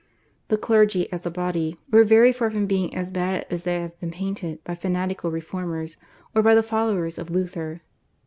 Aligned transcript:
The 0.47 0.57
clergy 0.57 1.13
as 1.13 1.27
a 1.27 1.29
body 1.29 1.77
were 1.91 2.03
very 2.03 2.31
far 2.31 2.49
from 2.49 2.65
being 2.65 2.95
as 2.95 3.11
bad 3.11 3.45
as 3.51 3.65
they 3.65 3.81
have 3.81 3.99
been 3.99 4.09
painted 4.09 4.63
by 4.63 4.73
fanatical 4.73 5.29
reformers 5.29 5.95
or 6.33 6.41
by 6.41 6.55
the 6.55 6.63
followers 6.63 7.19
of 7.19 7.29
Luther. 7.29 7.81